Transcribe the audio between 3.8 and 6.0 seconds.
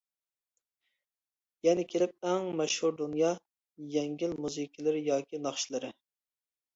يەڭگىل مۇزىكىلىرى ياكى ناخشىلىرى.